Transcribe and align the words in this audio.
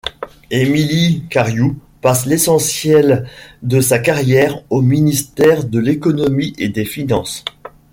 Émilie 0.49 1.25
Cariou 1.29 1.77
passe 2.01 2.25
l'essentiel 2.25 3.29
de 3.61 3.81
sa 3.81 3.99
carrière 3.99 4.63
au 4.71 4.81
ministère 4.81 5.63
de 5.63 5.77
l'Économie 5.77 6.55
et 6.57 6.69
des 6.69 6.85
Finances. 6.85 7.45